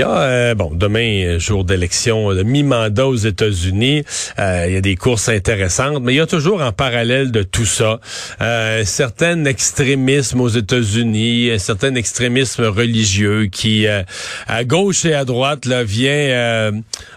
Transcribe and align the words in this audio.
Y 0.00 0.02
a, 0.02 0.22
euh, 0.22 0.54
bon, 0.54 0.70
demain, 0.74 1.24
euh, 1.24 1.38
jour 1.38 1.64
d'élection, 1.64 2.32
de 2.32 2.42
mi-mandat 2.42 3.06
aux 3.06 3.16
États-Unis, 3.16 4.02
euh, 4.38 4.64
il 4.66 4.74
y 4.74 4.76
a 4.76 4.80
des 4.80 4.96
courses 4.96 5.28
intéressantes, 5.28 6.02
mais 6.02 6.14
il 6.14 6.16
y 6.16 6.20
a 6.20 6.26
toujours 6.26 6.62
en 6.62 6.72
parallèle 6.72 7.30
de 7.30 7.42
tout 7.42 7.66
ça, 7.66 8.00
euh, 8.40 8.82
certain 8.86 9.44
extrémisme 9.44 10.40
aux 10.40 10.48
États-Unis, 10.48 11.50
certain 11.58 11.94
extrémisme 11.96 12.64
religieux 12.64 13.46
qui, 13.46 13.86
à 13.86 14.64
gauche 14.64 15.04
et 15.04 15.12
à 15.14 15.24
droite, 15.24 15.66
là, 15.66 15.84
vient 15.84 16.72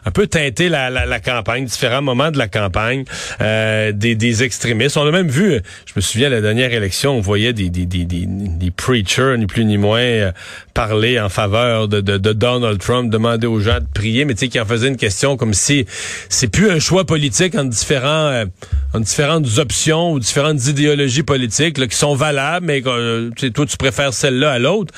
un 0.05 0.11
peu 0.11 0.27
teinter 0.27 0.67
la, 0.67 0.89
la, 0.89 1.05
la, 1.05 1.19
campagne, 1.19 1.65
différents 1.65 2.01
moments 2.01 2.31
de 2.31 2.37
la 2.37 2.47
campagne, 2.47 3.05
des, 3.39 4.15
des 4.15 4.43
extrémistes. 4.43 4.97
On 4.97 5.07
a 5.07 5.11
même 5.11 5.29
vu, 5.29 5.61
je 5.85 5.93
me 5.95 6.01
souviens, 6.01 6.27
à 6.27 6.31
la 6.31 6.41
dernière 6.41 6.73
élection, 6.73 7.17
on 7.17 7.21
voyait 7.21 7.53
des, 7.53 7.69
des, 7.69 7.85
des, 7.85 8.05
des, 8.05 8.25
des 8.27 8.71
preachers, 8.71 9.35
ni 9.37 9.45
plus 9.45 9.65
ni 9.65 9.77
moins, 9.77 10.31
parler 10.73 11.19
en 11.19 11.29
faveur 11.29 11.87
de, 11.87 12.01
de, 12.01 12.17
de 12.17 12.33
Donald 12.33 12.72
Trump 12.77 13.09
demandait 13.11 13.47
aux 13.47 13.59
gens 13.59 13.79
de 13.79 13.85
prier, 13.93 14.25
mais 14.25 14.33
tu 14.33 14.41
sais, 14.41 14.47
qui 14.47 14.59
en 14.59 14.65
faisait 14.65 14.87
une 14.87 14.97
question 14.97 15.37
comme 15.37 15.53
si 15.53 15.85
c'est 16.29 16.47
plus 16.47 16.69
un 16.69 16.79
choix 16.79 17.05
politique 17.05 17.55
en 17.55 17.65
différents, 17.65 18.27
euh, 18.27 18.45
en 18.93 18.99
différentes 18.99 19.57
options 19.57 20.13
ou 20.13 20.19
différentes 20.19 20.65
idéologies 20.67 21.23
politiques 21.23 21.77
là, 21.77 21.87
qui 21.87 21.97
sont 21.97 22.15
valables, 22.15 22.65
mais 22.65 22.81
euh, 22.85 23.29
toi 23.53 23.65
tu 23.65 23.77
préfères 23.77 24.13
celle-là 24.13 24.51
à 24.51 24.59
l'autre. 24.59 24.93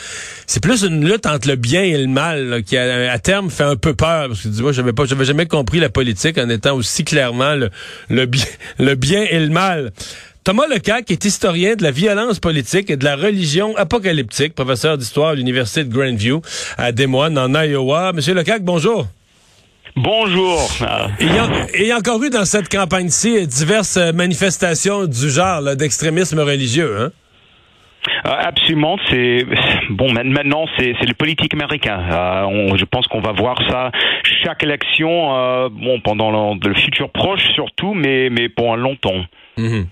C'est 0.47 0.61
plus 0.61 0.83
une 0.83 1.07
lutte 1.07 1.25
entre 1.25 1.47
le 1.47 1.55
bien 1.55 1.83
et 1.83 1.97
le 1.97 2.07
mal 2.07 2.63
qui 2.65 2.77
à, 2.77 3.19
terme 3.19 3.49
fait 3.49 3.63
un 3.63 3.75
peu 3.75 3.93
peur 3.93 4.29
parce 4.29 4.41
que 4.41 4.47
dis-moi, 4.47 4.71
j'avais 4.71 4.93
pas, 4.93 5.05
j'avais 5.05 5.25
jamais 5.25 5.45
compris 5.45 5.79
la 5.79 5.89
politique 5.89 6.37
en 6.37 6.49
étant 6.49 6.75
aussi 6.75 7.03
clairement 7.03 7.55
le, 7.55 7.69
le 8.09 8.25
bien, 8.25 8.45
le 8.79 8.95
bien 8.95 9.25
et 9.29 9.39
le 9.39 9.49
mal. 9.49 9.91
Thomas 10.45 10.67
Lecaque 10.67 11.09
est 11.09 11.25
historien 11.25 11.75
de 11.75 11.81
la 11.81 11.89
violence 11.89 12.39
politique 12.39 12.91
et 12.91 12.97
de 12.97 13.03
la 13.03 13.15
religion 13.15 13.75
apocalyptique, 13.77 14.53
professeur 14.53 14.95
d'histoire 14.95 15.29
à 15.29 15.33
l'Université 15.33 15.83
de 15.83 15.91
Grandview 15.91 16.39
à 16.77 16.91
Des 16.91 17.07
Moines, 17.07 17.39
en 17.39 17.51
Iowa. 17.51 18.13
Monsieur 18.13 18.35
Lecaque, 18.35 18.61
bonjour. 18.61 19.07
Bonjour. 19.95 20.69
Il 21.19 21.87
y, 21.87 21.91
a, 21.91 21.97
encore 21.97 22.21
eu 22.23 22.29
dans 22.29 22.45
cette 22.45 22.69
campagne-ci 22.69 23.47
diverses 23.47 23.97
manifestations 24.13 25.07
du 25.07 25.31
genre 25.31 25.75
d'extrémisme 25.75 26.39
religieux, 26.39 26.95
hein? 26.99 27.11
Euh, 28.27 28.29
absolument, 28.29 28.97
c'est 29.09 29.47
bon. 29.89 30.13
Maintenant, 30.13 30.67
c'est 30.77 30.93
le 30.93 31.15
politique 31.15 31.55
américain. 31.55 31.99
Euh, 31.99 32.77
je 32.77 32.85
pense 32.85 33.07
qu'on 33.07 33.19
va 33.19 33.31
voir 33.31 33.57
ça 33.67 33.91
chaque 34.43 34.61
élection, 34.61 35.35
euh, 35.35 35.69
bon 35.71 35.99
pendant 36.01 36.53
le, 36.53 36.69
le, 36.69 36.75
futur 36.75 37.09
proche 37.09 37.41
surtout, 37.55 37.95
mais 37.95 38.29
mais 38.29 38.47
pour 38.47 38.73
un 38.73 38.77
long 38.77 38.95
temps. 38.95 39.25
Mhm. 39.57 39.87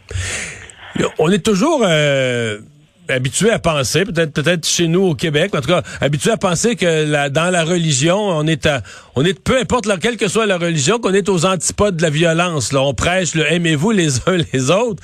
On 1.18 1.32
est 1.32 1.44
toujours 1.44 1.82
euh, 1.84 2.60
habitué 3.10 3.50
à 3.50 3.60
penser, 3.60 4.06
peut-être 4.06 4.32
peut-être 4.32 4.68
chez 4.68 4.88
nous 4.88 5.02
au 5.02 5.16
Québec, 5.16 5.54
en 5.56 5.62
tout 5.62 5.68
cas, 5.68 5.82
habitué 6.02 6.32
à 6.32 6.38
penser 6.38 6.76
que 6.76 7.28
dans 7.30 7.52
la 7.52 7.64
religion, 7.64 8.18
on 8.18 8.48
est 8.48 8.66
à, 8.66 8.82
on 9.16 9.26
est 9.26 9.38
peu 9.40 9.58
importe 9.58 9.86
la, 9.86 9.98
quelle 9.98 10.18
que 10.18 10.28
soit 10.28 10.46
la 10.46 10.58
religion, 10.58 11.00
qu'on 11.00 11.14
est 11.14 11.30
aux 11.30 11.46
antipodes 11.46 11.98
de 11.98 12.02
la 12.02 12.10
violence. 12.10 12.72
Là, 12.72 12.82
on 12.82 12.94
prêche 12.94 13.36
le 13.36 13.52
aimez-vous 13.52 13.92
les 13.92 14.18
uns 14.28 14.38
les 14.54 14.70
autres. 14.70 15.04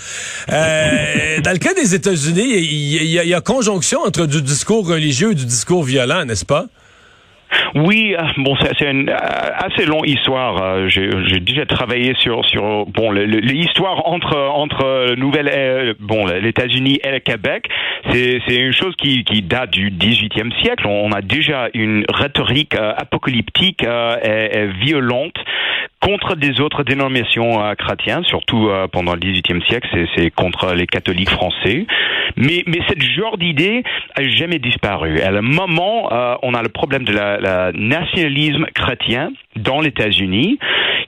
Euh, 0.52 1.42
dans 1.42 1.52
le 1.52 1.58
cas 1.58 1.74
des 1.74 1.96
États-Unis, 1.96 2.46
il 2.46 3.06
y, 3.06 3.16
y, 3.16 3.34
a 3.34 3.42
conjonction 3.42 4.00
entre 4.02 4.26
du 4.26 4.42
discours 4.42 4.88
religieux 4.88 5.32
et 5.32 5.36
du 5.36 5.46
discours 5.46 5.84
violent, 5.84 6.26
n'est-ce 6.26 6.46
pas? 6.46 6.68
Oui, 7.76 8.16
euh, 8.18 8.24
bon, 8.38 8.56
c'est 8.58 8.90
une 8.90 9.10
euh, 9.10 9.16
assez 9.16 9.86
longue 9.86 10.08
histoire. 10.08 10.62
Euh, 10.62 10.88
j'ai 10.88 11.40
déjà 11.40 11.66
travaillé 11.66 12.14
sur 12.16 12.46
sur 12.46 12.86
bon 12.88 13.12
l'histoire 13.12 14.08
entre 14.08 14.38
entre 14.38 15.16
Nouvelle 15.16 15.96
bon 16.00 16.26
les 16.28 16.50
États-Unis 16.50 17.00
et 17.04 17.12
le 17.12 17.20
Québec. 17.20 17.68
C'est 18.12 18.40
c'est 18.48 18.56
une 18.56 18.74
chose 18.74 18.96
qui 18.98 19.24
qui 19.24 19.42
date 19.42 19.72
du 19.72 19.92
18e 19.92 20.52
siècle. 20.62 20.88
On 20.88 21.12
a 21.12 21.22
déjà 21.22 21.70
une 21.74 22.06
rhétorique 22.12 22.76
apocalyptique 22.76 23.84
et, 23.84 24.68
violente 24.82 25.36
contre 26.02 26.36
des 26.36 26.62
autres 26.62 26.84
dénominations 26.84 27.62
chrétiennes, 27.78 28.24
surtout 28.24 28.70
pendant 28.92 29.14
le 29.14 29.20
XVIIIe 29.20 29.62
siècle, 29.68 29.88
c'est 30.16 30.32
contre 30.32 30.74
les 30.74 30.88
catholiques 30.88 31.30
français. 31.30 31.86
Mais, 32.38 32.64
mais 32.68 32.80
cette 32.88 33.02
genre 33.02 33.38
d'idée 33.38 33.84
a 34.16 34.24
jamais 34.24 34.60
disparu. 34.60 35.22
À 35.22 35.30
un 35.30 35.42
moment, 35.42 36.12
euh, 36.12 36.36
on 36.44 36.54
a 36.54 36.62
le 36.62 36.70
problème 36.70 37.04
de 37.04 37.14
la, 37.14 37.72
nationalisme 37.74 38.66
chrétien 38.74 39.32
dans 39.60 39.82
les 39.82 39.90
États-Unis, 39.90 40.60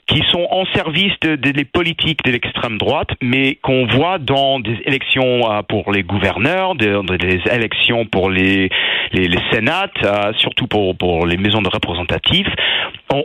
qui 0.07 0.21
sont 0.29 0.47
en 0.51 0.65
service 0.75 1.13
de, 1.21 1.35
des 1.35 1.65
politiques 1.65 2.23
de 2.25 2.31
l'extrême 2.31 2.77
droite, 2.77 3.09
mais 3.21 3.55
qu'on 3.55 3.85
voit 3.87 4.17
dans 4.17 4.59
des 4.59 4.77
élections 4.85 5.49
euh, 5.49 5.61
pour 5.61 5.91
les 5.91 6.03
gouverneurs, 6.03 6.75
des 6.75 6.93
élections 7.51 8.05
pour 8.05 8.29
les, 8.29 8.69
les, 9.13 9.27
les 9.27 9.39
sénats, 9.51 9.89
euh, 10.03 10.33
surtout 10.37 10.67
pour, 10.67 10.97
pour 10.97 11.25
les 11.25 11.37
maisons 11.37 11.61
de 11.61 11.69
représentatifs. 11.69 12.47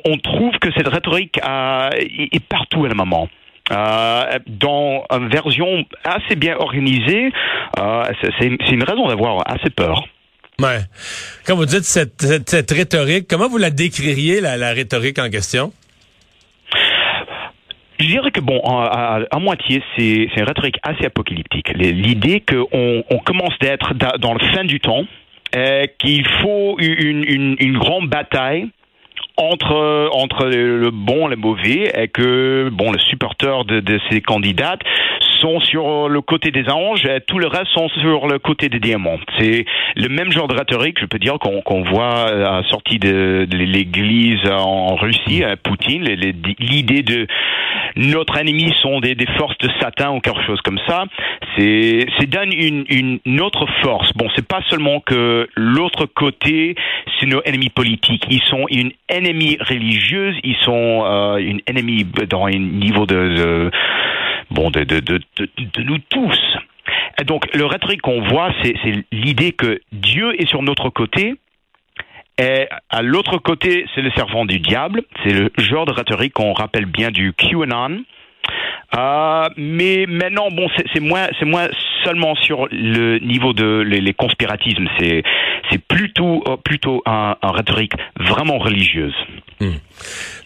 On, 0.05 0.17
trouve 0.19 0.59
que 0.59 0.69
cette 0.77 0.89
rhétorique 0.89 1.39
est 1.39 2.45
partout 2.49 2.85
à 2.85 2.89
un 2.91 2.95
moment. 2.95 3.29
Euh, 3.73 4.39
dans 4.47 5.05
une 5.11 5.29
version 5.29 5.85
assez 6.05 6.37
bien 6.37 6.57
organisée, 6.57 7.33
euh, 7.79 8.05
c'est 8.39 8.71
une 8.71 8.85
raison 8.85 9.09
d'avoir 9.09 9.43
assez 9.47 9.71
peur. 9.71 10.05
Ouais. 10.61 10.81
Quand 11.47 11.55
vous 11.55 11.67
dites 11.67 11.85
cette, 11.85 12.23
cette, 12.47 12.71
rhétorique, 12.71 13.27
comment 13.29 13.49
vous 13.49 13.59
la 13.59 13.71
décririez, 13.71 14.41
la, 14.41 14.57
la 14.57 14.73
rhétorique 14.73 15.19
en 15.19 15.29
question? 15.29 15.73
Je 17.99 18.07
dirais 18.07 18.31
que 18.31 18.41
bon, 18.41 18.61
à, 18.65 19.39
moitié, 19.39 19.83
c'est 19.97 20.29
une 20.37 20.45
rhétorique 20.45 20.77
assez 20.83 21.07
apocalyptique. 21.07 21.69
L'idée 21.75 22.41
qu'on 22.41 23.05
on 23.09 23.19
commence 23.19 23.59
d'être 23.61 23.95
dans 23.95 24.35
le 24.35 24.41
fin 24.55 24.65
du 24.65 24.81
temps, 24.81 25.05
qu'il 25.99 26.27
faut 26.43 26.77
une, 26.79 27.57
une, 27.59 27.79
grande 27.79 28.09
bataille 28.09 28.69
entre 29.39 30.11
entre 30.13 30.47
le 30.47 30.91
bon 30.91 31.29
et 31.29 31.31
le 31.31 31.37
mauvais 31.37 31.93
et 31.95 32.09
que 32.09 32.71
bon 32.73 32.93
les 32.93 33.01
supporters 33.01 33.65
de, 33.65 33.81
de 33.81 34.01
ces 34.11 34.21
candidates 34.21 34.81
sont 35.41 35.61
sur 35.61 36.09
le 36.09 36.21
côté 36.21 36.51
des 36.51 36.69
anges 36.69 37.07
tout 37.27 37.39
le 37.39 37.47
reste 37.47 37.69
sont 37.75 37.89
sur 37.89 38.27
le 38.27 38.39
côté 38.39 38.69
des 38.69 38.79
diamants. 38.79 39.19
C'est 39.39 39.65
le 39.97 40.09
même 40.09 40.31
genre 40.31 40.49
de 40.49 40.55
rhétorique, 40.55 40.99
je 41.01 41.07
peux 41.07 41.19
dire, 41.19 41.39
qu'on 41.39 41.83
voit 41.83 42.29
à 42.29 42.35
la 42.35 42.63
sortie 42.71 42.99
de, 42.99 43.47
l'église 43.51 44.47
en 44.51 44.97
Russie, 44.97 45.43
Poutine, 45.63 46.05
l'idée 46.59 47.03
de 47.03 47.27
notre 47.97 48.37
ennemi 48.39 48.73
sont 48.83 49.01
des, 49.01 49.15
des, 49.15 49.27
forces 49.39 49.57
de 49.59 49.69
Satan 49.81 50.17
ou 50.17 50.21
quelque 50.21 50.43
chose 50.45 50.61
comme 50.61 50.79
ça. 50.87 51.05
C'est 51.57 52.07
donne 52.27 52.53
une, 52.53 52.85
une 53.25 53.41
autre 53.41 53.67
force. 53.83 54.13
Bon, 54.15 54.29
c'est 54.35 54.47
pas 54.47 54.61
seulement 54.69 55.01
que 55.01 55.49
l'autre 55.55 56.07
côté, 56.07 56.75
c'est 57.19 57.27
nos 57.27 57.41
ennemis 57.43 57.71
politiques. 57.71 58.25
Ils 58.31 58.43
sont 58.43 58.67
une 58.71 58.93
ennemie 59.09 59.57
religieuse. 59.61 60.35
Ils 60.43 60.57
sont 60.57 61.05
euh, 61.05 61.37
une 61.37 61.61
ennemie 61.67 62.05
dans 62.29 62.47
un 62.47 62.59
niveau 62.59 63.07
de, 63.07 63.15
de 63.15 63.71
bon 64.51 64.71
de, 64.71 64.85
de, 64.85 65.01
de, 65.01 65.21
de, 65.39 65.83
nous 65.83 65.99
tous. 65.99 66.41
Donc, 67.25 67.47
le 67.55 67.65
rhétorique 67.65 68.03
qu'on 68.03 68.23
voit, 68.29 68.53
c'est 68.63 68.75
l'idée 69.11 69.53
que 69.53 69.81
Dieu 69.93 70.41
est 70.41 70.47
sur 70.47 70.63
notre 70.63 70.91
côté. 70.91 71.35
Et 72.39 72.69
à 72.91 73.03
l'autre 73.03 73.39
côté, 73.39 73.87
c'est 73.95 74.03
le 74.03 74.11
servant 74.11 74.45
du 74.45 74.61
diable. 74.61 75.03
C'est 75.25 75.33
le 75.33 75.51
genre 75.57 75.87
de 75.87 75.93
rhétorique 75.93 76.35
qu'on 76.35 76.53
rappelle 76.53 76.85
bien 76.85 77.11
du 77.11 77.33
QAnon. 77.33 78.03
Euh, 78.97 79.49
mais 79.57 80.07
maintenant, 80.09 80.49
bon, 80.51 80.69
c'est 80.93 81.01
moins, 81.01 81.27
c'est 81.39 81.45
moins 81.45 81.69
seulement 82.05 82.35
sur 82.37 82.67
le 82.71 83.19
niveau 83.19 83.53
de 83.53 83.81
les, 83.81 84.15
conspiratismes. 84.15 84.89
C'est, 84.99 85.23
c'est 85.71 85.79
plutôt, 85.79 86.43
euh, 86.47 86.57
plutôt 86.57 87.03
un, 87.05 87.37
un, 87.43 87.51
rhétorique 87.51 87.93
vraiment 88.19 88.59
religieuse. 88.59 89.15
Hmm. 89.61 89.73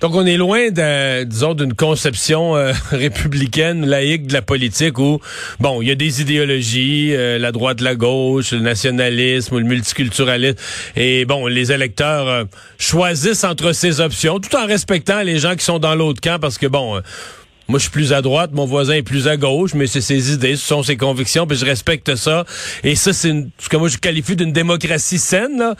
Donc, 0.00 0.15
on 0.15 0.25
est 0.27 0.37
loin, 0.37 0.71
de, 0.71 1.25
disons, 1.25 1.55
d'une 1.55 1.75
conception 1.75 2.57
euh, 2.57 2.72
républicaine, 2.91 3.86
laïque 3.86 4.27
de 4.27 4.33
la 4.33 4.42
politique 4.42 4.98
où, 4.98 5.21
bon, 5.60 5.83
il 5.83 5.89
y 5.89 5.91
a 5.91 5.95
des 5.95 6.22
idéologies, 6.22 7.15
euh, 7.15 7.39
la 7.39 7.53
droite, 7.53 7.80
la 7.80 7.95
gauche, 7.95 8.53
le 8.53 8.60
nationalisme 8.60 9.54
ou 9.54 9.59
le 9.59 9.65
multiculturalisme, 9.65 10.57
et 10.97 11.25
bon, 11.25 11.47
les 11.47 11.71
électeurs 11.71 12.47
choisissent 12.78 13.45
entre 13.45 13.72
ces 13.72 14.01
options, 14.01 14.41
tout 14.41 14.57
en 14.57 14.66
respectant 14.66 15.22
les 15.22 15.39
gens 15.39 15.54
qui 15.54 15.65
sont 15.65 15.78
dans 15.78 15.95
l'autre 15.95 16.21
camp, 16.21 16.41
parce 16.41 16.59
que 16.59 16.66
bon 16.66 17.01
moi, 17.71 17.78
je 17.78 17.84
suis 17.84 17.93
plus 17.93 18.13
à 18.13 18.21
droite, 18.21 18.51
mon 18.53 18.67
voisin 18.67 18.95
est 18.95 19.03
plus 19.03 19.28
à 19.28 19.37
gauche, 19.37 19.75
mais 19.75 19.87
c'est 19.87 20.01
ses 20.01 20.34
idées, 20.34 20.57
ce 20.57 20.67
sont 20.67 20.83
ses 20.83 20.97
convictions, 20.97 21.47
puis 21.47 21.57
je 21.57 21.65
respecte 21.65 22.17
ça. 22.17 22.45
Et 22.83 22.97
ça, 22.97 23.13
c'est 23.13 23.33
ce 23.59 23.69
que 23.69 23.77
moi 23.77 23.89
je 23.89 23.97
qualifie 23.97 24.34
d'une 24.34 24.53
démocratie 24.53 25.19
saine. 25.19 25.57
Là. 25.57 25.75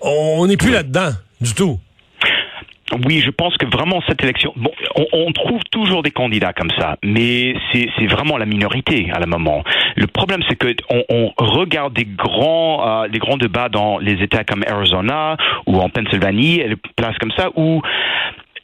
On 0.00 0.44
n'est 0.46 0.56
plus 0.56 0.72
là-dedans 0.72 1.10
du 1.40 1.54
tout. 1.54 1.78
Oui, 3.04 3.20
je 3.20 3.30
pense 3.30 3.56
que 3.56 3.66
vraiment 3.66 4.00
cette 4.08 4.22
élection, 4.22 4.52
bon, 4.56 4.70
on, 5.12 5.32
trouve 5.32 5.60
toujours 5.70 6.02
des 6.02 6.12
candidats 6.12 6.52
comme 6.52 6.70
ça, 6.78 6.96
mais 7.04 7.54
c'est 7.72 8.06
vraiment 8.06 8.38
la 8.38 8.46
minorité 8.46 9.10
à 9.12 9.18
la 9.18 9.26
moment. 9.26 9.64
Le 9.96 10.06
problème, 10.06 10.40
c'est 10.48 10.54
que 10.56 10.68
on, 10.88 11.32
regarde 11.36 11.94
des 11.94 12.04
grands, 12.04 13.04
euh, 13.04 13.08
des 13.08 13.18
grands 13.18 13.36
débats 13.36 13.68
dans 13.68 13.98
les 13.98 14.22
États 14.22 14.44
comme 14.44 14.64
Arizona 14.66 15.36
ou 15.66 15.78
en 15.78 15.88
Pennsylvanie, 15.90 16.60
et 16.60 16.68
les 16.68 16.76
places 16.96 17.18
comme 17.18 17.32
ça 17.36 17.50
où 17.56 17.82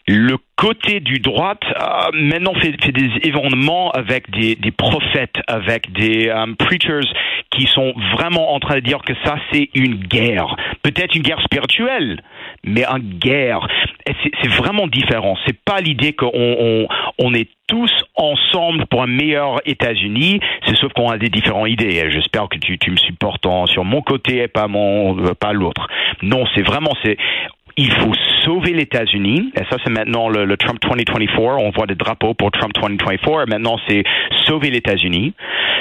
le 0.09 0.37
côté 0.57 1.01
du 1.01 1.19
droite 1.19 1.63
euh, 1.65 2.11
maintenant 2.13 2.55
fait, 2.55 2.73
des 2.91 3.11
événements 3.23 3.91
avec 3.93 4.31
des, 4.31 4.57
prophètes, 4.71 5.37
avec 5.47 5.93
des 5.93 6.29
um, 6.31 6.57
preachers 6.57 7.09
qui 7.51 7.67
sont 7.67 7.93
vraiment 8.13 8.55
en 8.55 8.61
train 8.61 8.77
de 8.77 8.81
dire 8.81 9.01
que 9.03 9.13
ça 9.25 9.37
c'est 9.53 9.69
une 9.75 9.97
guerre, 9.97 10.57
peut-être 10.83 11.15
une 11.15 11.23
guerre 11.23 11.41
spirituelle, 11.43 12.21
mais 12.65 12.85
une 12.85 13.19
guerre. 13.19 13.67
C'est 14.43 14.49
vraiment 14.49 14.89
différent. 14.89 15.37
C'est 15.47 15.59
pas 15.65 15.81
l'idée 15.81 16.13
qu'on 16.13 16.31
on, 16.35 16.89
on 17.19 17.35
est 17.35 17.49
tous 17.69 17.91
ensemble 18.17 18.87
pour 18.87 19.03
un 19.03 19.07
meilleur 19.07 19.61
États-Unis. 19.65 20.41
C'est 20.67 20.77
sauf 20.77 20.93
qu'on 20.93 21.09
a 21.09 21.19
des 21.19 21.29
différentes 21.29 21.69
idées. 21.69 22.11
J'espère 22.11 22.49
que 22.49 22.59
tu, 22.59 22.91
me 22.91 22.97
supportes 22.97 23.47
sur 23.71 23.85
mon 23.85 24.03
côté 24.03 24.43
et 24.43 24.49
pas 24.49 24.67
mon 24.67 25.17
pas 25.35 25.53
l'autre. 25.53 25.87
Non, 26.23 26.45
c'est 26.55 26.63
vraiment 26.63 26.93
c'est 27.05 27.17
il 27.77 27.91
faut 27.93 28.13
sauver 28.45 28.73
les 28.73 28.83
États-Unis. 28.83 29.53
Et 29.55 29.65
ça, 29.71 29.77
c'est 29.85 29.91
maintenant 29.91 30.29
le, 30.29 30.57
Trump 30.57 30.79
2024. 30.83 31.39
On 31.59 31.71
voit 31.71 31.87
des 31.87 31.95
drapeaux 31.95 32.35
pour 32.35 32.51
Trump 32.51 32.73
2024. 32.75 33.49
Maintenant, 33.49 33.79
c'est 33.89 34.05
sauver 34.47 34.71
les 34.71 34.79
États-Unis. 34.79 35.35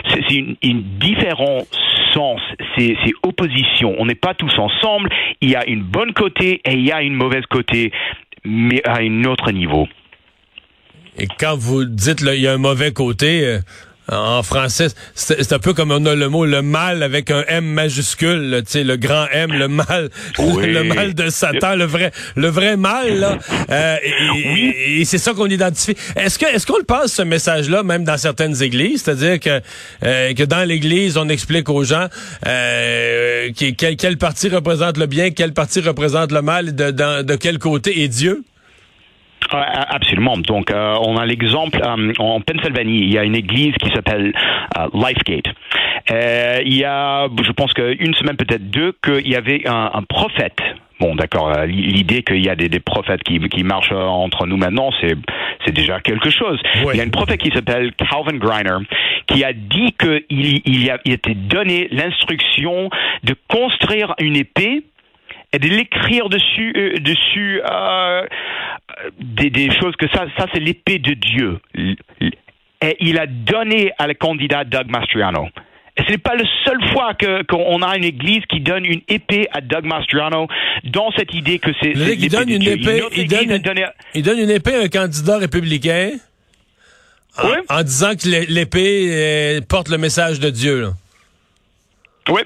C'est 0.10 0.34
une, 0.34 0.56
une 0.62 0.84
différent 1.00 1.60
sens. 2.14 2.42
C'est 2.78 2.96
opposition. 3.24 3.96
On 3.98 4.06
n'est 4.06 4.16
pas 4.16 4.34
tous 4.34 4.58
ensemble. 4.58 5.10
Il 5.42 5.50
y 5.50 5.56
a 5.56 5.68
une 5.68 5.84
bonne 5.84 6.14
côté 6.14 6.62
et 6.66 6.74
il 6.74 6.86
y 6.86 6.92
a 6.92 7.02
une 7.02 7.16
mauvaise 7.16 7.46
côté, 7.50 7.92
mais 8.44 8.82
à 8.86 9.00
un 9.00 9.24
autre 9.26 9.52
niveau. 9.52 9.88
Et 11.18 11.28
quand 11.40 11.58
vous 11.58 11.86
dites 11.86 12.22
il 12.22 12.42
y 12.42 12.48
a 12.48 12.54
un 12.54 12.58
mauvais 12.58 12.94
côté, 12.94 13.46
euh, 13.46 13.60
en 14.12 14.44
français, 14.44 14.88
c'est 15.16 15.54
un 15.54 15.60
peu 15.60 15.74
comme 15.74 15.92
on 15.92 16.06
a 16.06 16.16
le 16.16 16.30
mot 16.30 16.46
le 16.46 16.62
mal 16.62 17.04
avec 17.04 17.32
un 17.32 17.44
M 17.48 17.66
majuscule, 17.66 18.62
tu 18.66 18.72
sais, 18.72 18.84
le 18.84 18.98
grand 18.98 19.28
M, 19.32 19.52
le 19.54 19.68
mal, 19.68 20.10
le 20.38 20.84
mal 20.84 21.14
de 21.14 21.30
Satan, 21.30 21.76
le 21.76 21.86
vrai, 21.86 22.12
le 22.36 22.48
vrai 22.50 22.78
mal. 22.78 23.20
Là. 23.20 23.38
Euh, 23.70 23.98
et, 24.06 25.06
c'est 25.06 25.18
ça 25.18 25.34
qu'on 25.34 25.48
identifie. 25.48 25.96
Est-ce 26.16 26.38
que, 26.38 26.46
est-ce 26.46 26.66
qu'on 26.66 26.78
le 26.78 26.84
passe 26.84 27.14
ce 27.14 27.22
message-là 27.22 27.84
même 27.84 28.04
dans 28.04 28.18
certaines 28.18 28.62
églises, 28.62 29.04
c'est-à-dire 29.04 29.40
que 29.40 29.62
euh, 30.04 30.34
que 30.34 30.44
dans 30.44 30.68
l'Église 30.68 31.18
on 31.18 31.30
explique 31.30 31.70
aux 31.70 31.84
gens 31.84 32.08
euh, 32.48 33.50
quel, 33.56 33.96
quel 33.96 34.18
parti 34.18 34.50
représente 34.50 34.98
le 34.98 35.06
bien, 35.06 35.32
quel 35.32 35.54
parti 35.54 35.80
représente 35.82 36.32
le 36.32 36.42
mal, 36.42 36.76
de, 36.76 36.92
de 36.92 37.36
quel 37.36 37.60
côté 37.60 38.04
est 38.04 38.08
Dieu? 38.08 38.44
Absolument. 39.50 40.38
Donc, 40.38 40.72
euh, 40.72 40.96
on 41.02 41.18
a 41.18 41.26
l'exemple 41.26 41.82
euh, 41.84 42.14
en 42.20 42.42
Pennsylvanie, 42.42 43.00
il 43.00 43.14
y 43.14 43.18
a 43.18 43.24
une 43.24 43.36
église 43.36 43.74
qui 43.76 43.92
s'appelle 43.94 44.34
euh, 44.78 44.88
Lifegate. 44.94 45.54
il 46.66 46.78
y 46.78 46.84
a, 46.84 47.28
je 47.44 47.52
pense 47.52 47.74
qu'une 47.74 48.14
semaine, 48.16 48.38
peut-être 48.38 48.70
deux, 48.70 48.94
qu'il 49.04 49.28
y 49.28 49.36
avait 49.36 49.68
un, 49.68 49.92
un 49.94 50.04
prophète 50.04 50.62
Bon, 51.00 51.16
d'accord. 51.16 51.52
L'idée 51.66 52.22
qu'il 52.22 52.46
y 52.46 52.50
a 52.50 52.56
des, 52.56 52.70
des 52.70 52.80
prophètes 52.80 53.24
qui, 53.24 53.40
qui, 53.50 53.64
marchent 53.64 53.92
entre 53.92 54.46
nous 54.46 54.56
maintenant, 54.56 54.92
c'est 55.02 55.16
c'est 55.66 55.72
déjà 55.72 56.00
quelque 56.00 56.30
chose. 56.30 56.60
Il 56.76 56.96
y 56.96 57.02
a 57.02 57.04
une 57.04 57.10
prophète 57.10 57.40
qui 57.40 57.50
s'appelle 57.50 57.92
Calvin 57.94 58.38
Griner 58.38 58.86
qui 59.26 59.44
a 59.44 59.52
dit 59.52 59.96
qu'il 60.00 60.62
il, 60.66 60.92
a, 60.92 61.00
il 61.06 61.14
était 61.14 61.34
donné 61.34 61.88
l'instruction 61.92 62.92
de 63.24 63.36
construire 63.48 64.14
une 64.20 64.36
épée 64.36 64.84
et 65.54 65.60
de 65.60 65.68
l'écrire 65.68 66.30
dessus, 66.30 66.74
euh, 66.76 66.98
dessus 67.00 67.62
euh, 67.70 68.26
des, 69.20 69.50
des, 69.50 69.72
choses 69.80 69.96
que 69.96 70.08
ça, 70.10 70.26
ça 70.38 70.46
c'est 70.54 70.60
l'épée 70.60 71.00
de 71.00 71.14
Dieu. 71.14 71.60
Et 72.82 72.98
il 73.00 73.20
a 73.20 73.28
donné 73.28 73.92
à 73.98 74.08
le 74.08 74.14
candidat 74.14 74.64
Doug 74.64 74.90
Mastriano. 74.90 75.48
Et 75.98 76.04
ce 76.04 76.12
n'est 76.12 76.18
pas 76.18 76.36
la 76.36 76.46
seule 76.66 76.82
fois 76.94 77.14
qu'on 77.50 77.82
a 77.82 77.98
une 77.98 78.06
église 78.06 78.44
qui 78.50 78.62
donne 78.62 78.86
une 78.86 79.02
épée 79.10 79.48
à 79.52 79.62
Doug 79.62 79.84
Mastriano 79.86 80.48
dans 80.86 81.12
cette 81.12 81.34
idée 81.34 81.60
que 81.60 81.72
c'est. 81.82 81.92
Il 81.92 82.30
donne 82.30 82.50
une 82.50 82.64
épée. 82.64 83.04
Il 83.16 83.28
donne, 83.28 83.62
il 84.16 84.24
donne, 84.24 84.40
une 84.40 84.50
épée 84.50 84.76
à 84.76 84.82
un 84.82 84.88
candidat 84.88 85.38
républicain. 85.38 86.12
En, 87.38 87.78
en 87.78 87.84
disant 87.84 88.12
que 88.16 88.28
l'épée 88.52 89.10
euh, 89.12 89.62
porte 89.62 89.90
le 89.90 89.98
message 89.98 90.40
de 90.40 90.50
Dieu. 90.50 90.82
Là. 90.82 90.90
Oui. 92.30 92.42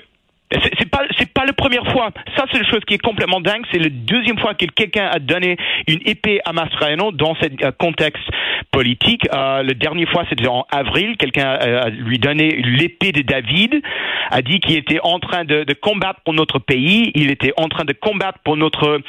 C'est 0.51 0.89
pas 0.89 1.01
c'est 1.17 1.31
pas 1.33 1.43
la 1.45 1.53
première 1.53 1.85
fois. 1.91 2.11
Ça 2.37 2.45
c'est 2.51 2.59
la 2.59 2.69
chose 2.69 2.81
qui 2.85 2.93
est 2.93 3.01
complètement 3.01 3.41
dingue. 3.41 3.63
C'est 3.71 3.79
la 3.79 3.89
deuxième 3.89 4.37
fois 4.37 4.53
que 4.53 4.65
quelqu'un 4.65 5.07
a 5.07 5.17
donné 5.19 5.57
une 5.87 5.99
épée 6.05 6.39
à 6.45 6.53
Mastroianni 6.53 7.11
dans 7.13 7.35
ce 7.35 7.45
euh, 7.63 7.71
contexte 7.71 8.23
politique. 8.71 9.27
Euh, 9.33 9.63
la 9.63 9.73
dernière 9.73 10.07
fois 10.09 10.23
c'était 10.29 10.47
en 10.47 10.65
avril. 10.71 11.17
Quelqu'un 11.17 11.49
a 11.49 11.89
lui 11.89 12.19
donné 12.19 12.49
l'épée 12.49 13.11
de 13.11 13.21
David. 13.21 13.81
A 14.29 14.41
dit 14.41 14.59
qu'il 14.59 14.77
était 14.77 14.99
en 15.01 15.19
train 15.19 15.45
de, 15.45 15.63
de, 15.63 15.73
combattre 15.73 16.21
pour 16.23 16.33
notre 16.33 16.59
pays. 16.59 17.11
Il 17.15 17.31
était 17.31 17.53
en 17.57 17.67
train 17.67 17.85
de 17.85 17.93
combattre 17.93 18.39
pour 18.43 18.55
notre 18.55 19.01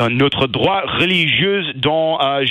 euh, 0.00 0.08
notre 0.08 0.46
droit 0.46 0.82
religieux 0.86 1.64
dans 1.74 2.18
euh, 2.20 2.44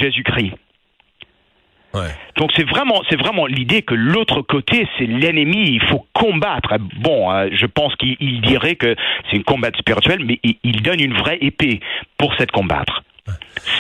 Donc 2.38 2.52
c'est 2.56 2.68
vraiment, 2.68 3.02
c'est 3.10 3.20
vraiment 3.20 3.46
l'idée 3.46 3.82
que 3.82 3.94
l'autre 3.94 4.42
côté, 4.42 4.88
c'est 4.98 5.06
l'ennemi. 5.06 5.72
Il 5.72 5.84
faut 5.84 6.06
combattre. 6.14 6.76
Bon, 7.00 7.32
euh, 7.32 7.50
je 7.52 7.66
pense 7.66 7.96
qu'il 7.96 8.42
dirait 8.42 8.76
que 8.76 8.96
c'est 9.30 9.38
une 9.38 9.44
combat 9.44 9.70
spirituelle, 9.78 10.24
mais 10.26 10.40
il, 10.64 10.82
donne 10.82 11.00
une 11.00 11.14
vraie 11.14 11.38
épée 11.42 11.80
pour 12.18 12.34
cette 12.36 12.52
combattre. 12.52 13.04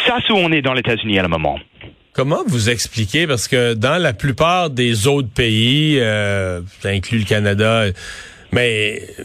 Ça, 0.06 0.18
c'est 0.26 0.34
où 0.34 0.38
on 0.38 0.52
est 0.52 0.62
dans 0.62 0.74
les 0.74 0.80
États-Unis 0.82 1.20
à 1.20 1.22
le 1.22 1.30
moment. 1.30 1.60
Comment 2.14 2.44
vous 2.48 2.70
expliquez, 2.70 3.28
parce 3.28 3.48
que 3.48 3.76
dans 3.76 4.02
la 4.02 4.12
plupart 4.12 4.72
des 4.72 5.08
autres 5.08 5.30
pays, 5.30 6.00
euh, 6.00 6.62
ça 6.80 6.90
inclut 6.90 7.20
le 7.20 7.26
Canada, 7.26 7.86
mais 8.52 9.04
euh, 9.20 9.24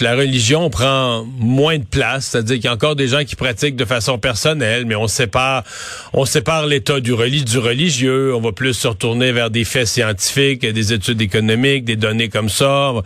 la 0.00 0.14
religion 0.14 0.70
prend 0.70 1.24
moins 1.38 1.78
de 1.78 1.84
place, 1.84 2.28
c'est-à-dire 2.28 2.56
qu'il 2.56 2.64
y 2.64 2.68
a 2.68 2.72
encore 2.72 2.96
des 2.96 3.08
gens 3.08 3.24
qui 3.24 3.36
pratiquent 3.36 3.76
de 3.76 3.84
façon 3.84 4.18
personnelle, 4.18 4.84
mais 4.86 4.94
on 4.94 5.08
sépare, 5.08 5.64
on 6.12 6.24
sépare 6.24 6.66
l'État 6.66 7.00
du, 7.00 7.12
du 7.44 7.58
religieux, 7.58 8.34
on 8.34 8.40
va 8.40 8.52
plus 8.52 8.74
se 8.74 8.88
retourner 8.88 9.32
vers 9.32 9.50
des 9.50 9.64
faits 9.64 9.88
scientifiques, 9.88 10.60
des 10.60 10.92
études 10.92 11.20
économiques, 11.20 11.84
des 11.84 11.96
données 11.96 12.28
comme 12.28 12.48
ça. 12.48 12.90
On 12.90 12.94
va, 12.94 13.02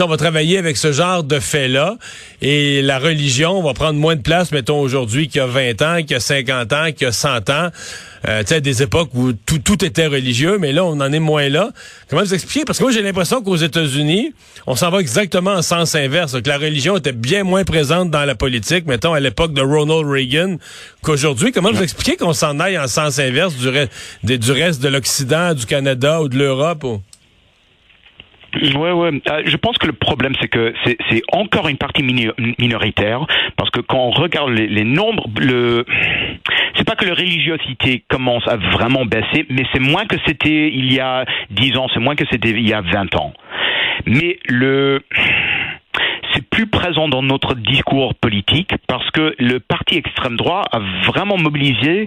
on 0.00 0.06
va 0.06 0.16
travailler 0.16 0.58
avec 0.58 0.76
ce 0.76 0.92
genre 0.92 1.24
de 1.24 1.40
faits-là, 1.40 1.96
et 2.42 2.82
la 2.82 2.98
religion 2.98 3.62
va 3.62 3.74
prendre 3.74 3.98
moins 3.98 4.16
de 4.16 4.22
place, 4.22 4.52
mettons 4.52 4.80
aujourd'hui, 4.80 5.28
qu'il 5.28 5.40
y 5.40 5.44
a 5.44 5.46
20 5.46 5.82
ans, 5.82 5.96
qu'il 6.02 6.12
y 6.12 6.14
a 6.14 6.20
50 6.20 6.72
ans, 6.72 6.92
qu'il 6.92 7.06
y 7.06 7.08
a 7.08 7.12
100 7.12 7.50
ans. 7.50 7.70
Euh, 8.28 8.40
tu 8.42 8.48
sais, 8.48 8.60
des 8.60 8.82
époques 8.82 9.10
où 9.14 9.32
tout, 9.32 9.58
tout 9.58 9.84
était 9.84 10.06
religieux, 10.06 10.58
mais 10.58 10.72
là, 10.72 10.84
on 10.84 11.00
en 11.00 11.12
est 11.12 11.20
moins 11.20 11.48
là. 11.48 11.70
Comment 12.08 12.22
vous 12.22 12.34
expliquer? 12.34 12.64
Parce 12.64 12.78
que 12.78 12.84
moi, 12.84 12.92
j'ai 12.92 13.02
l'impression 13.02 13.42
qu'aux 13.42 13.56
États-Unis, 13.56 14.32
on 14.66 14.74
s'en 14.74 14.90
va 14.90 14.98
exactement 14.98 15.52
en 15.52 15.62
sens 15.62 15.94
inverse, 15.94 16.40
que 16.40 16.48
la 16.48 16.58
religion 16.58 16.96
était 16.96 17.12
bien 17.12 17.44
moins 17.44 17.64
présente 17.64 18.10
dans 18.10 18.24
la 18.24 18.34
politique, 18.34 18.86
mettons, 18.86 19.12
à 19.12 19.20
l'époque 19.20 19.52
de 19.52 19.62
Ronald 19.62 20.06
Reagan, 20.08 20.56
qu'aujourd'hui. 21.02 21.52
Comment 21.52 21.70
vous 21.70 21.82
expliquer 21.82 22.16
qu'on 22.16 22.32
s'en 22.32 22.58
aille 22.58 22.78
en 22.78 22.88
sens 22.88 23.18
inverse 23.18 23.54
du, 23.54 24.38
du 24.38 24.52
reste 24.52 24.82
de 24.82 24.88
l'Occident, 24.88 25.54
du 25.54 25.66
Canada 25.66 26.20
ou 26.20 26.28
de 26.28 26.36
l'Europe? 26.36 26.84
Ouais, 28.76 28.92
ouais. 28.92 29.22
Euh, 29.30 29.42
je 29.44 29.56
pense 29.56 29.78
que 29.78 29.86
le 29.86 29.92
problème, 29.92 30.34
c'est 30.40 30.48
que 30.48 30.74
c'est 30.84 31.22
encore 31.32 31.68
une 31.68 31.76
partie 31.76 32.02
minoritaire, 32.02 33.26
parce 33.56 33.70
que 33.70 33.80
quand 33.80 33.98
on 33.98 34.10
regarde 34.10 34.50
les, 34.50 34.66
les 34.66 34.84
nombres, 34.84 35.26
le 35.40 35.84
c'est 36.76 36.84
pas 36.84 36.94
que 36.94 37.04
la 37.04 37.14
religiosité 37.14 38.04
commence 38.08 38.46
à 38.46 38.56
vraiment 38.56 39.04
baisser, 39.04 39.46
mais 39.48 39.64
c'est 39.72 39.80
moins 39.80 40.06
que 40.06 40.16
c'était 40.26 40.70
il 40.72 40.92
y 40.92 41.00
a 41.00 41.24
10 41.50 41.76
ans, 41.78 41.86
c'est 41.92 42.00
moins 42.00 42.16
que 42.16 42.24
c'était 42.30 42.50
il 42.50 42.68
y 42.68 42.72
a 42.72 42.82
20 42.82 43.14
ans. 43.16 43.32
Mais 44.06 44.38
le 44.48 45.02
plus 46.56 46.66
présent 46.66 47.06
dans 47.06 47.22
notre 47.22 47.54
discours 47.54 48.14
politique 48.14 48.72
parce 48.88 49.10
que 49.10 49.34
le 49.38 49.60
parti 49.60 49.96
extrême 49.96 50.38
droit 50.38 50.62
a 50.72 50.78
vraiment 51.04 51.36
mobilisé 51.36 52.06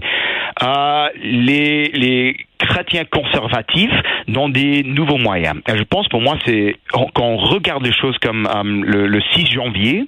euh, 0.63 1.07
les, 1.21 2.35
chrétiens 2.57 3.05
conservatifs 3.05 3.93
dans 4.27 4.49
des 4.49 4.81
nouveaux 4.83 5.17
moyens. 5.17 5.61
Je 5.67 5.83
pense 5.83 6.07
pour 6.07 6.21
moi, 6.21 6.35
c'est 6.45 6.75
quand 6.91 7.19
on 7.19 7.37
regarde 7.37 7.85
les 7.85 7.93
choses 7.93 8.17
comme 8.17 8.47
euh, 8.47 8.63
le, 8.63 9.07
le 9.07 9.21
6 9.33 9.51
janvier, 9.51 10.07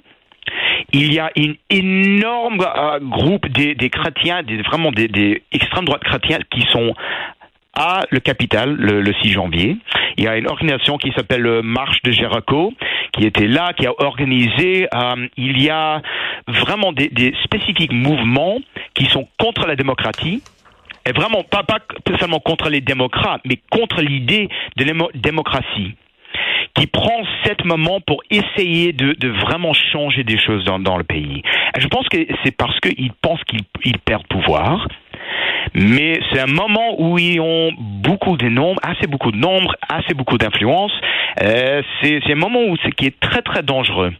il 0.92 1.14
y 1.14 1.20
a 1.20 1.30
un 1.38 1.52
énorme 1.70 2.58
euh, 2.60 2.98
groupe 3.00 3.46
des, 3.48 3.90
chrétiens, 3.90 4.42
des, 4.42 4.60
vraiment 4.62 4.90
des, 4.90 5.06
des 5.06 5.42
extrêmes 5.52 5.84
droites 5.84 6.02
chrétiens 6.02 6.38
qui 6.50 6.62
sont 6.72 6.94
à 7.74 8.04
le 8.10 8.20
capital 8.20 8.74
le, 8.74 9.00
le, 9.00 9.12
6 9.22 9.32
janvier. 9.32 9.76
Il 10.16 10.24
y 10.24 10.28
a 10.28 10.36
une 10.36 10.48
organisation 10.48 10.98
qui 10.98 11.12
s'appelle 11.12 11.62
Marche 11.62 12.02
de 12.02 12.12
Jericho 12.12 12.74
qui 13.12 13.26
était 13.26 13.46
là, 13.46 13.72
qui 13.74 13.86
a 13.86 13.92
organisé. 13.98 14.88
Euh, 14.94 15.28
il 15.36 15.62
y 15.62 15.70
a 15.70 16.02
vraiment 16.48 16.92
des, 16.92 17.08
des, 17.08 17.34
spécifiques 17.44 17.92
mouvements 17.92 18.58
qui 18.94 19.06
sont 19.06 19.28
contre 19.38 19.66
la 19.66 19.76
démocratie. 19.76 20.42
Et 21.06 21.12
vraiment, 21.12 21.42
pas, 21.42 21.64
pas 21.64 21.80
seulement 22.20 22.38
contre 22.38 22.68
les 22.68 22.80
démocrates, 22.80 23.40
mais 23.44 23.58
contre 23.70 24.00
l'idée 24.02 24.48
de 24.76 24.84
la 24.84 24.92
démocratie 25.14 25.96
qui 26.74 26.86
prend 26.86 27.22
cet 27.44 27.64
moment 27.64 28.00
pour 28.00 28.22
essayer 28.30 28.92
de, 28.92 29.28
vraiment 29.28 29.72
changer 29.74 30.24
des 30.24 30.38
choses 30.38 30.64
dans 30.64 30.96
le 30.96 31.04
pays. 31.04 31.42
je 31.76 31.86
pense 31.88 32.08
que 32.08 32.18
c'est 32.44 32.56
parce 32.56 32.78
qu'ils 32.80 33.12
pensent 33.20 33.42
qu'ils 33.44 33.98
perdent 33.98 34.26
pouvoir. 34.26 34.88
Mais 35.74 36.20
c'est 36.30 36.40
un 36.40 36.46
moment 36.46 37.00
où 37.00 37.18
ils 37.18 37.40
ont 37.40 37.70
beaucoup 37.78 38.36
de 38.36 38.48
nombres, 38.48 38.80
assez 38.82 39.06
beaucoup 39.06 39.32
de 39.32 39.38
nombres, 39.38 39.74
assez 39.88 40.14
beaucoup 40.14 40.38
d'influence. 40.38 40.92
Euh, 41.42 41.82
c'est 42.02 42.20
un 42.30 42.34
moment 42.34 42.62
où 42.64 42.76
c'est 42.82 42.92
qui 42.92 43.06
est 43.06 43.20
très 43.20 43.42
très 43.42 43.62
dangereux. 43.62 44.12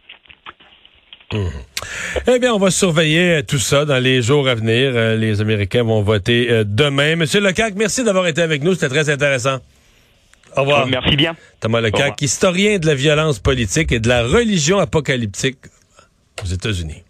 Eh 2.27 2.39
bien, 2.39 2.53
on 2.53 2.59
va 2.59 2.69
surveiller 2.69 3.41
tout 3.43 3.57
ça 3.57 3.85
dans 3.85 3.97
les 3.97 4.21
jours 4.21 4.47
à 4.47 4.55
venir. 4.55 4.93
Les 5.17 5.41
Américains 5.41 5.83
vont 5.83 6.01
voter 6.01 6.63
demain. 6.63 7.15
Monsieur 7.15 7.41
Lecac, 7.41 7.73
merci 7.75 8.03
d'avoir 8.03 8.27
été 8.27 8.41
avec 8.41 8.63
nous. 8.63 8.73
C'était 8.73 8.89
très 8.89 9.09
intéressant. 9.09 9.57
Au 10.55 10.61
revoir. 10.61 10.87
Merci 10.87 11.15
bien. 11.15 11.35
Thomas 11.59 11.81
Lecac, 11.81 12.21
historien 12.21 12.77
de 12.77 12.85
la 12.85 12.95
violence 12.95 13.39
politique 13.39 13.91
et 13.91 13.99
de 13.99 14.07
la 14.07 14.23
religion 14.23 14.79
apocalyptique 14.79 15.57
aux 16.43 16.47
États-Unis. 16.47 17.03